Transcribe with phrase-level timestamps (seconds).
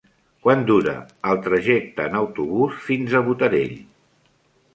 [0.45, 0.93] Quant dura
[1.33, 3.79] el trajecte en autobús fins a Botarell?